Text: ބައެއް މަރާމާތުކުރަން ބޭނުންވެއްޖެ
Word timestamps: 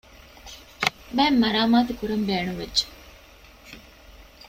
ބައެއް 1.15 1.39
މަރާމާތުކުރަން 1.43 2.23
ބޭނުންވެއްޖެ 2.27 2.85